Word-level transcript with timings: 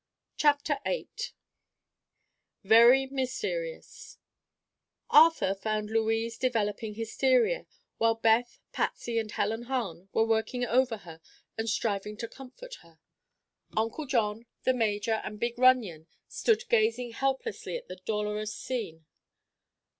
CHAPTER 0.35 0.79
VIII—VERY 0.83 3.05
MYSTERIOUS 3.11 4.17
Arthur 5.11 5.53
found 5.53 5.91
Louise 5.91 6.39
developing 6.39 6.95
hysteria, 6.95 7.67
while 7.99 8.15
Beth, 8.15 8.57
Patsy 8.71 9.19
and 9.19 9.29
Helen 9.29 9.65
Hahn 9.65 10.09
were 10.11 10.25
working 10.25 10.65
over 10.65 10.97
her 11.05 11.21
and 11.55 11.69
striving 11.69 12.17
to 12.17 12.27
comfort 12.27 12.77
her. 12.81 12.97
Uncle 13.77 14.07
John, 14.07 14.47
the 14.63 14.73
major 14.73 15.21
and 15.23 15.39
big 15.39 15.59
Runyon 15.59 16.07
stood 16.27 16.67
gazing 16.67 17.11
helplessly 17.11 17.77
at 17.77 17.87
the 17.87 17.97
dolorous 17.97 18.55
scene. 18.55 19.05